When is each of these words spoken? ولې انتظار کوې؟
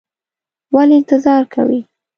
ولې 0.75 0.95
انتظار 0.99 1.43
کوې؟ 1.53 1.79